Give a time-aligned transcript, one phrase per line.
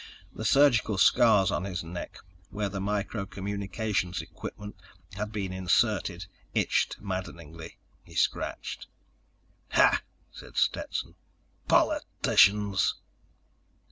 [0.33, 2.17] The surgical scars on his neck
[2.49, 4.75] where the micro communications equipment
[5.13, 7.77] had been inserted itched maddeningly.
[8.03, 8.87] He scratched.
[9.73, 10.01] "Hah!"
[10.31, 11.13] said Stetson.
[11.67, 12.95] "Politicians!"